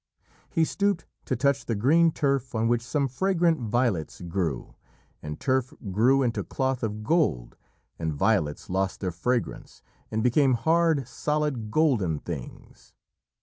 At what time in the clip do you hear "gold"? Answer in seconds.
7.03-7.55